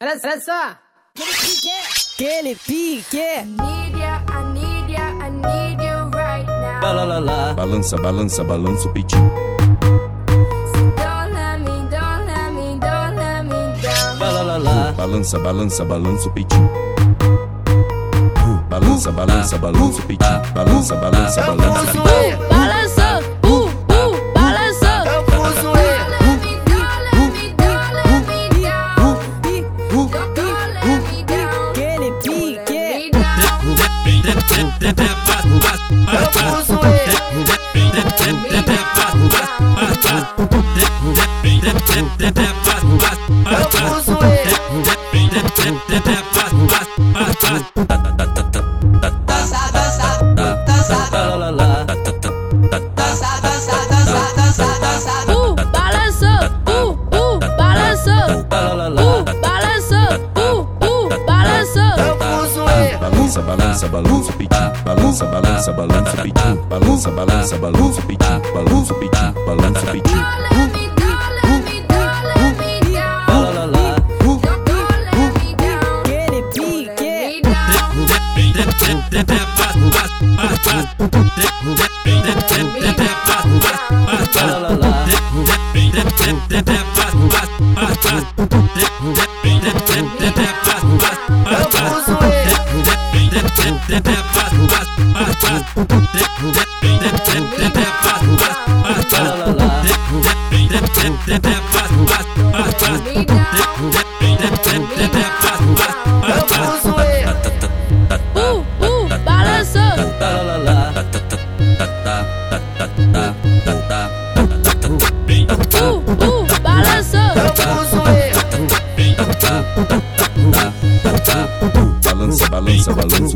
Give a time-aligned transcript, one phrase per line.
[0.00, 0.76] Olha, olha só.
[2.14, 3.18] Aquele pique.
[7.20, 7.52] Lá.
[7.52, 8.92] Balança, balança, balança o
[14.42, 14.92] lá, lá.
[14.92, 16.70] Balança, balança, balança o peitinho.
[18.70, 20.42] Balança, balança, balança o peitinho.
[20.54, 22.77] Balança, balança, balança o peitinho.
[59.40, 62.27] Balançou, uh, uh, balançou.
[63.28, 64.72] Balança, balança, balança o peitinho.
[64.84, 66.62] Balança, balança, balança o peitinho.
[66.64, 68.40] Balança, balança, balança o peitinho.
[68.54, 70.28] Balança o peitinho, balança o peitinho.
[93.68, 96.77] Tempo, tempo, tempo, tempo, tempo, tempo, tempo, tempo,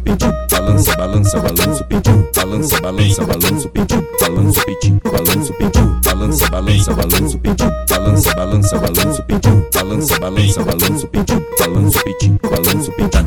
[0.00, 0.32] o peitinho.
[0.50, 2.28] Balança, balança, balança o peitinho.
[2.34, 4.08] Balança, balança, balança o peitinho.
[4.20, 6.00] Balança o peitinho, balança o peitinho.
[6.04, 7.72] Balança, balança, balança o peitinho.
[7.88, 9.66] Balança, balança, balança o peitinho.
[9.74, 11.46] Balança, balança, balança o peitinho.
[11.58, 13.20] Balança o peitinho, balança o peitinho.